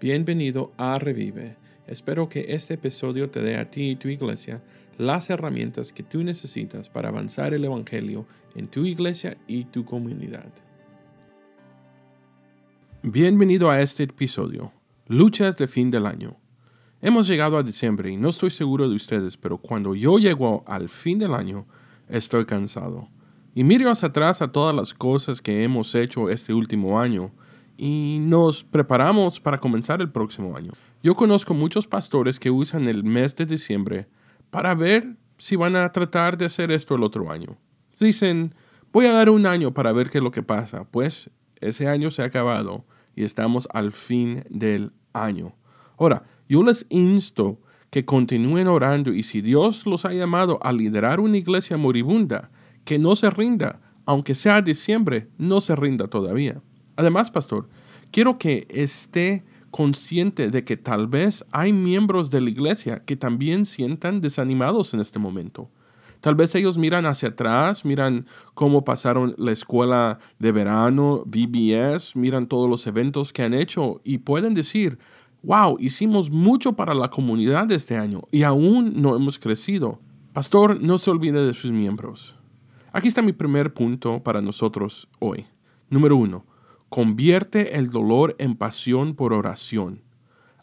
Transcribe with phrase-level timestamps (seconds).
[0.00, 1.56] Bienvenido a Revive.
[1.88, 4.62] Espero que este episodio te dé a ti y tu iglesia
[4.96, 8.24] las herramientas que tú necesitas para avanzar el Evangelio
[8.54, 10.52] en tu iglesia y tu comunidad.
[13.02, 14.70] Bienvenido a este episodio,
[15.08, 16.36] Luchas de fin del año.
[17.02, 20.88] Hemos llegado a diciembre y no estoy seguro de ustedes, pero cuando yo llego al
[20.88, 21.66] fin del año,
[22.08, 23.08] estoy cansado.
[23.52, 27.32] Y miro hacia atrás a todas las cosas que hemos hecho este último año
[27.78, 30.72] y nos preparamos para comenzar el próximo año.
[31.00, 34.08] Yo conozco muchos pastores que usan el mes de diciembre
[34.50, 37.56] para ver si van a tratar de hacer esto el otro año.
[37.98, 38.52] Dicen,
[38.92, 40.84] voy a dar un año para ver qué es lo que pasa.
[40.90, 45.54] Pues ese año se ha acabado y estamos al fin del año.
[45.96, 47.60] Ahora, yo les insto
[47.90, 52.50] que continúen orando y si Dios los ha llamado a liderar una iglesia moribunda,
[52.84, 56.60] que no se rinda, aunque sea diciembre, no se rinda todavía.
[56.98, 57.68] Además, pastor,
[58.10, 63.66] quiero que esté consciente de que tal vez hay miembros de la iglesia que también
[63.66, 65.70] sientan desanimados en este momento.
[66.20, 72.48] Tal vez ellos miran hacia atrás, miran cómo pasaron la escuela de verano, VBS, miran
[72.48, 74.98] todos los eventos que han hecho y pueden decir,
[75.44, 80.00] wow, hicimos mucho para la comunidad este año y aún no hemos crecido.
[80.32, 82.34] Pastor, no se olvide de sus miembros.
[82.92, 85.46] Aquí está mi primer punto para nosotros hoy.
[85.90, 86.44] Número uno,
[86.88, 90.00] Convierte el dolor en pasión por oración.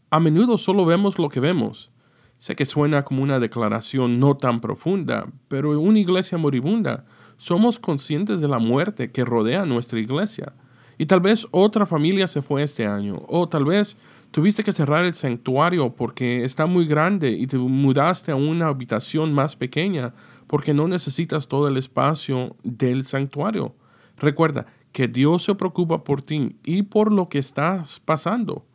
[0.10, 1.92] A menudo solo vemos lo que vemos.
[2.40, 7.06] Sé que suena como una declaración no tan profunda, pero en una iglesia moribunda
[7.38, 10.54] somos conscientes de la muerte que rodea nuestra iglesia.
[10.98, 13.98] Y tal vez otra familia se fue este año, o tal vez
[14.32, 19.32] tuviste que cerrar el santuario porque está muy grande y te mudaste a una habitación
[19.32, 20.14] más pequeña
[20.48, 23.76] porque no necesitas todo el espacio del santuario.
[24.18, 24.66] Recuerda,
[24.96, 28.66] que Dios se preocupa por ti y por lo que estás pasando.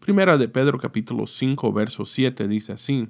[0.00, 3.08] Primera de Pedro capítulo 5 verso 7 dice así,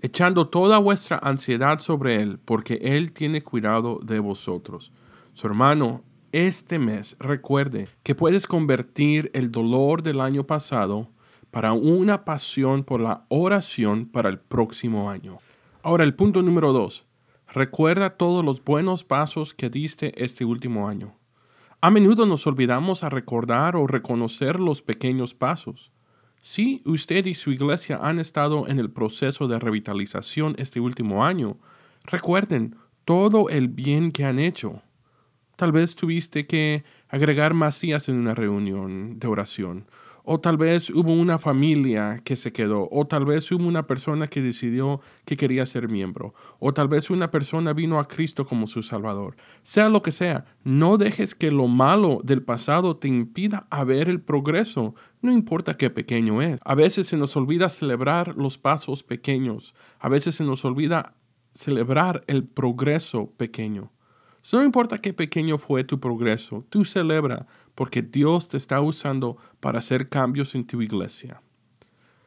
[0.00, 4.90] echando toda vuestra ansiedad sobre Él, porque Él tiene cuidado de vosotros.
[5.32, 11.08] Su hermano, este mes recuerde que puedes convertir el dolor del año pasado
[11.52, 15.38] para una pasión por la oración para el próximo año.
[15.84, 17.06] Ahora el punto número dos.
[17.46, 21.14] Recuerda todos los buenos pasos que diste este último año.
[21.84, 25.90] A menudo nos olvidamos a recordar o reconocer los pequeños pasos.
[26.40, 31.58] Si usted y su iglesia han estado en el proceso de revitalización este último año,
[32.04, 34.80] recuerden todo el bien que han hecho.
[35.56, 39.86] Tal vez tuviste que agregar masías en una reunión de oración,
[40.24, 44.26] o tal vez hubo una familia que se quedó, o tal vez hubo una persona
[44.26, 48.66] que decidió que quería ser miembro, o tal vez una persona vino a Cristo como
[48.66, 49.36] su Salvador.
[49.62, 54.20] Sea lo que sea, no dejes que lo malo del pasado te impida ver el
[54.20, 56.60] progreso, no importa qué pequeño es.
[56.64, 61.14] A veces se nos olvida celebrar los pasos pequeños, a veces se nos olvida
[61.54, 63.92] celebrar el progreso pequeño.
[64.50, 69.78] No importa qué pequeño fue tu progreso, tú celebra porque Dios te está usando para
[69.78, 71.40] hacer cambios en tu iglesia.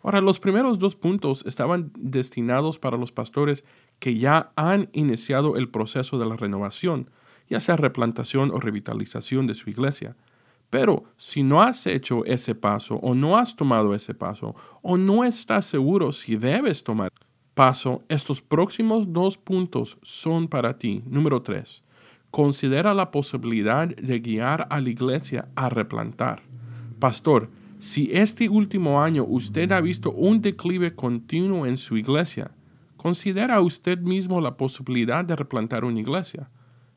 [0.01, 3.65] Ahora, los primeros dos puntos estaban destinados para los pastores
[3.99, 7.09] que ya han iniciado el proceso de la renovación,
[7.49, 10.15] ya sea replantación o revitalización de su iglesia.
[10.69, 15.23] Pero si no has hecho ese paso o no has tomado ese paso o no
[15.23, 17.11] estás seguro si debes tomar
[17.53, 21.01] paso, estos próximos dos puntos son para ti.
[21.05, 21.84] Número tres,
[22.35, 26.44] considera la posibilidad de guiar a la iglesia a replantar.
[27.00, 32.51] Pastor, si este último año usted ha visto un declive continuo en su iglesia,
[32.97, 36.50] considera usted mismo la posibilidad de replantar una iglesia.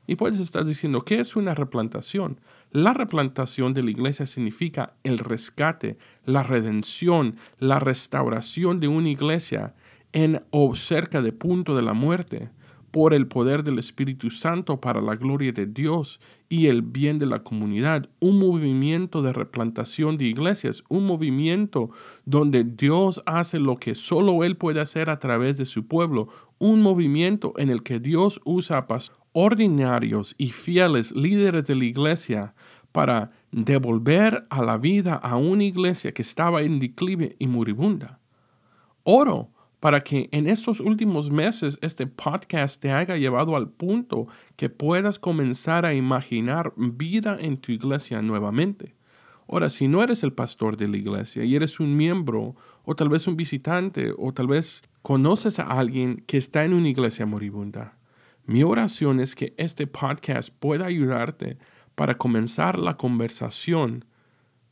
[0.09, 2.41] Y puedes estar diciendo, ¿qué es una replantación?
[2.72, 9.76] La replantación de la iglesia significa el rescate, la redención, la restauración de una iglesia
[10.12, 12.50] en o cerca de punto de la muerte
[12.91, 17.26] por el poder del Espíritu Santo para la gloria de Dios y el bien de
[17.26, 21.91] la comunidad, un movimiento de replantación de iglesias, un movimiento
[22.25, 26.82] donde Dios hace lo que solo Él puede hacer a través de su pueblo, un
[26.82, 28.87] movimiento en el que Dios usa a
[29.32, 32.55] ordinarios y fieles líderes de la iglesia
[32.93, 38.19] para devolver a la vida a una iglesia que estaba en declive y moribunda.
[39.05, 44.26] Oro para que en estos últimos meses este podcast te haya llevado al punto
[44.56, 48.96] que puedas comenzar a imaginar vida en tu iglesia nuevamente.
[49.50, 52.54] Ahora, si no eres el pastor de la iglesia y eres un miembro
[52.84, 56.88] o tal vez un visitante o tal vez conoces a alguien que está en una
[56.88, 57.96] iglesia moribunda,
[58.44, 61.58] mi oración es que este podcast pueda ayudarte
[61.94, 64.04] para comenzar la conversación.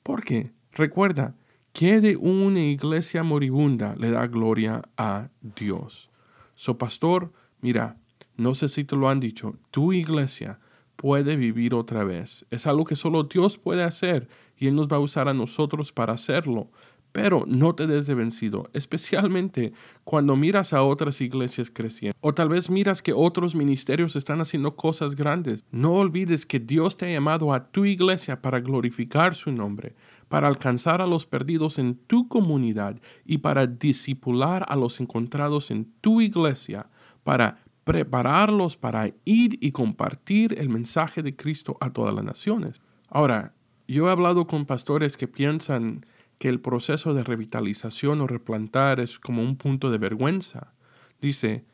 [0.02, 1.36] Porque, recuerda,
[1.78, 6.08] ¿Qué de una iglesia moribunda le da gloria a Dios?
[6.54, 7.98] So, pastor, mira,
[8.38, 10.58] no sé si te lo han dicho, tu iglesia
[10.96, 12.46] puede vivir otra vez.
[12.50, 14.26] Es algo que solo Dios puede hacer
[14.56, 16.70] y Él nos va a usar a nosotros para hacerlo.
[17.16, 19.72] Pero no te des de vencido, especialmente
[20.04, 22.14] cuando miras a otras iglesias creciendo.
[22.20, 25.64] O tal vez miras que otros ministerios están haciendo cosas grandes.
[25.70, 29.94] No olvides que Dios te ha llamado a tu iglesia para glorificar su nombre,
[30.28, 35.90] para alcanzar a los perdidos en tu comunidad y para disipular a los encontrados en
[36.02, 36.90] tu iglesia,
[37.24, 42.82] para prepararlos para ir y compartir el mensaje de Cristo a todas las naciones.
[43.08, 43.54] Ahora,
[43.88, 46.04] yo he hablado con pastores que piensan
[46.38, 50.74] que el proceso de revitalización o replantar es como un punto de vergüenza.
[51.20, 51.64] Dice,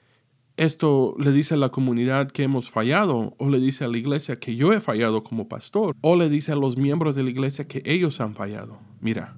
[0.56, 4.36] esto le dice a la comunidad que hemos fallado, o le dice a la iglesia
[4.36, 7.66] que yo he fallado como pastor, o le dice a los miembros de la iglesia
[7.66, 8.78] que ellos han fallado.
[9.00, 9.36] Mira,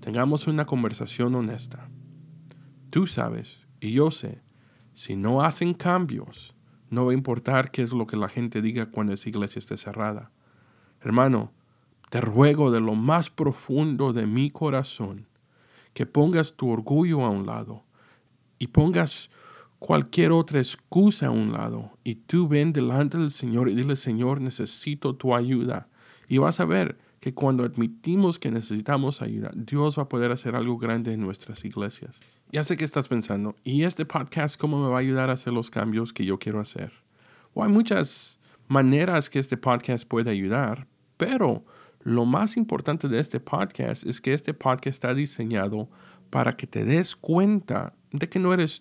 [0.00, 1.88] tengamos una conversación honesta.
[2.90, 4.42] Tú sabes, y yo sé,
[4.92, 6.54] si no hacen cambios,
[6.90, 9.76] no va a importar qué es lo que la gente diga cuando esa iglesia esté
[9.76, 10.30] cerrada.
[11.00, 11.52] Hermano,
[12.10, 15.26] te ruego de lo más profundo de mi corazón
[15.92, 17.84] que pongas tu orgullo a un lado
[18.58, 19.30] y pongas
[19.78, 24.40] cualquier otra excusa a un lado y tú ven delante del Señor y dile, Señor,
[24.40, 25.88] necesito tu ayuda.
[26.28, 30.56] Y vas a ver que cuando admitimos que necesitamos ayuda, Dios va a poder hacer
[30.56, 32.20] algo grande en nuestras iglesias.
[32.50, 35.52] Ya sé que estás pensando, ¿y este podcast cómo me va a ayudar a hacer
[35.52, 36.92] los cambios que yo quiero hacer?
[37.52, 40.86] O hay muchas maneras que este podcast puede ayudar,
[41.16, 41.64] pero
[42.04, 45.88] lo más importante de este podcast es que este podcast está diseñado
[46.28, 48.80] para que te des cuenta de que no eres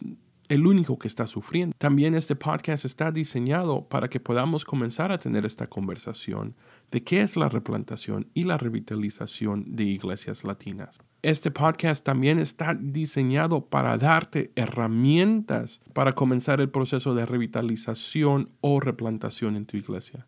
[0.50, 1.74] el único que está sufriendo.
[1.78, 6.56] También este podcast está diseñado para que podamos comenzar a tener esta conversación
[6.92, 11.00] de qué es la replantación y la revitalización de iglesias latinas.
[11.22, 18.82] Este podcast también está diseñado para darte herramientas para comenzar el proceso de revitalización o
[18.82, 20.28] replantación en tu iglesia.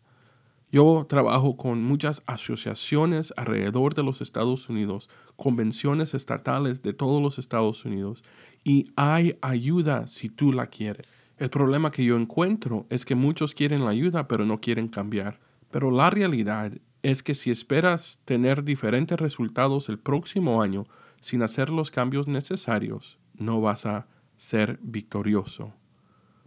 [0.70, 7.38] Yo trabajo con muchas asociaciones alrededor de los Estados Unidos, convenciones estatales de todos los
[7.38, 8.24] Estados Unidos
[8.64, 11.06] y hay ayuda si tú la quieres.
[11.38, 15.38] El problema que yo encuentro es que muchos quieren la ayuda pero no quieren cambiar.
[15.70, 16.72] Pero la realidad
[17.02, 20.86] es que si esperas tener diferentes resultados el próximo año
[21.20, 25.72] sin hacer los cambios necesarios, no vas a ser victorioso.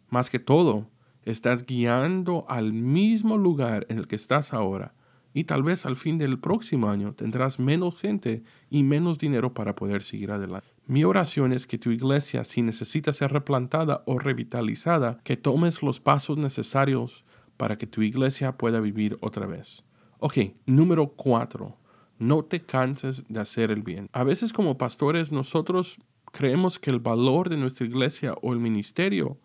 [0.10, 0.88] Más que todo,
[1.24, 4.94] estás guiando al mismo lugar en el que estás ahora
[5.34, 9.76] y tal vez al fin del próximo año tendrás menos gente y menos dinero para
[9.76, 10.68] poder seguir adelante.
[10.88, 16.00] Mi oración es que tu iglesia, si necesita ser replantada o revitalizada, que tomes los
[16.00, 17.26] pasos necesarios
[17.58, 19.84] para que tu iglesia pueda vivir otra vez.
[20.20, 21.78] Ok, número cuatro.
[22.18, 24.10] No te canses de hacer el bien.
[24.12, 26.00] A veces como pastores nosotros
[26.32, 29.38] creemos que el valor de nuestra iglesia o el ministerio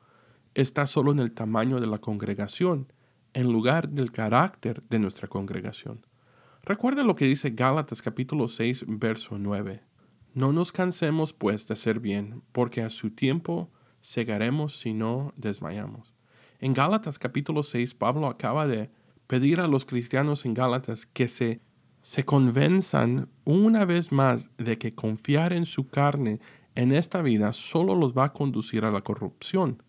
[0.54, 2.92] está solo en el tamaño de la congregación,
[3.32, 6.06] en lugar del carácter de nuestra congregación.
[6.62, 9.82] Recuerda lo que dice Gálatas capítulo 6, verso 9.
[10.32, 13.70] No nos cansemos pues de hacer bien, porque a su tiempo
[14.00, 16.14] segaremos si no desmayamos.
[16.60, 18.90] En Gálatas capítulo 6, Pablo acaba de
[19.26, 21.60] pedir a los cristianos en Gálatas que se,
[22.02, 26.40] se convenzan una vez más de que confiar en su carne
[26.74, 29.82] en esta vida solo los va a conducir a la corrupción.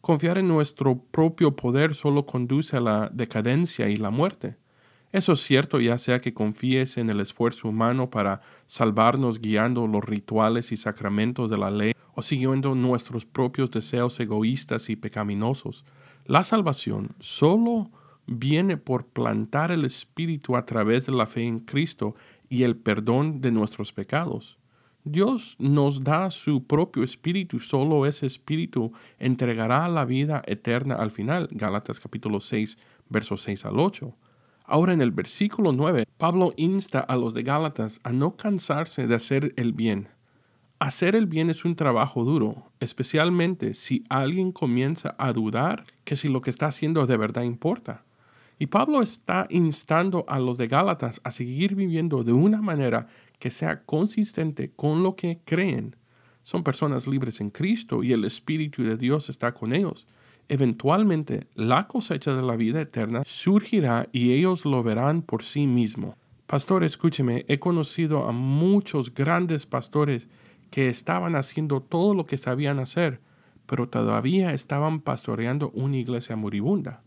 [0.00, 4.56] Confiar en nuestro propio poder solo conduce a la decadencia y la muerte.
[5.12, 10.04] Eso es cierto ya sea que confíes en el esfuerzo humano para salvarnos guiando los
[10.04, 15.84] rituales y sacramentos de la ley o siguiendo nuestros propios deseos egoístas y pecaminosos.
[16.26, 17.90] La salvación solo
[18.26, 22.14] viene por plantar el Espíritu a través de la fe en Cristo
[22.48, 24.59] y el perdón de nuestros pecados.
[25.04, 31.48] Dios nos da su propio espíritu, solo ese espíritu entregará la vida eterna al final.
[32.02, 32.76] Capítulo 6,
[33.08, 34.14] versos 6 al 8.
[34.64, 39.14] Ahora en el versículo 9, Pablo insta a los de Gálatas a no cansarse de
[39.14, 40.08] hacer el bien.
[40.78, 46.28] Hacer el bien es un trabajo duro, especialmente si alguien comienza a dudar que si
[46.28, 48.04] lo que está haciendo de verdad importa.
[48.58, 53.08] Y Pablo está instando a los de Gálatas a seguir viviendo de una manera
[53.40, 55.96] que sea consistente con lo que creen.
[56.44, 60.06] Son personas libres en Cristo y el Espíritu de Dios está con ellos.
[60.48, 66.16] Eventualmente la cosecha de la vida eterna surgirá y ellos lo verán por sí mismo.
[66.46, 70.28] Pastor, escúcheme, he conocido a muchos grandes pastores
[70.70, 73.20] que estaban haciendo todo lo que sabían hacer,
[73.66, 77.02] pero todavía estaban pastoreando una iglesia moribunda.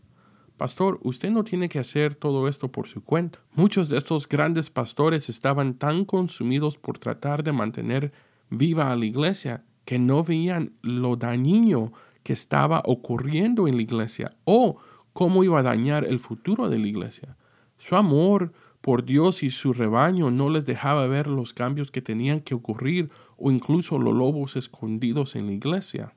[0.56, 3.40] Pastor, usted no tiene que hacer todo esto por su cuenta.
[3.54, 8.12] Muchos de estos grandes pastores estaban tan consumidos por tratar de mantener
[8.50, 11.92] viva a la iglesia que no veían lo dañino
[12.22, 14.78] que estaba ocurriendo en la iglesia o
[15.12, 17.36] cómo iba a dañar el futuro de la iglesia.
[17.76, 22.40] Su amor por Dios y su rebaño no les dejaba ver los cambios que tenían
[22.40, 26.14] que ocurrir o incluso los lobos escondidos en la iglesia.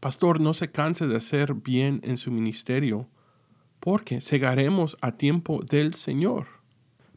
[0.00, 3.08] Pastor, no se canse de hacer bien en su ministerio
[3.86, 6.48] porque segaremos a tiempo del Señor.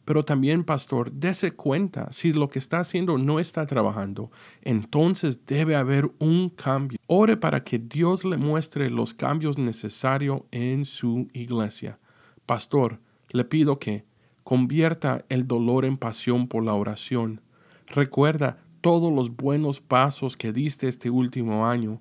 [0.05, 4.29] Pero también, pastor, dése cuenta, si lo que está haciendo no está trabajando,
[4.61, 6.99] entonces debe haber un cambio.
[7.07, 11.97] Ore para que Dios le muestre los cambios necesarios en su iglesia.
[12.45, 12.99] Pastor,
[13.31, 14.05] le pido que
[14.43, 17.41] convierta el dolor en pasión por la oración.
[17.87, 21.99] Recuerda todos los buenos pasos que diste este último año.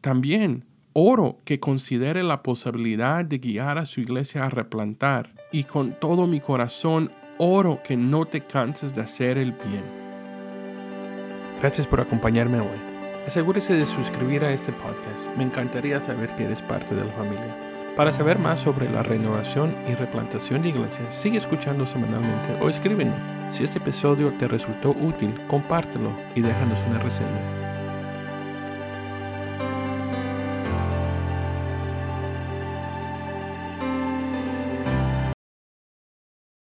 [0.00, 0.64] También
[1.00, 6.26] Oro que considere la posibilidad de guiar a su iglesia a replantar y con todo
[6.26, 9.84] mi corazón oro que no te canses de hacer el bien.
[11.60, 12.76] Gracias por acompañarme hoy.
[13.28, 15.28] Asegúrese de suscribir a este podcast.
[15.36, 17.56] Me encantaría saber que eres parte de la familia.
[17.94, 23.14] Para saber más sobre la renovación y replantación de iglesias, sigue escuchando semanalmente o escríbenos.
[23.52, 27.67] Si este episodio te resultó útil, compártelo y déjanos una reseña.